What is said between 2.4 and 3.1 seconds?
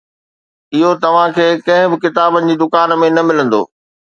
جي دڪان